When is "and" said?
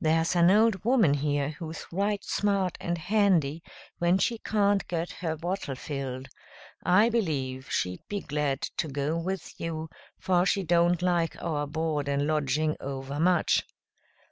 2.80-2.96, 12.08-12.26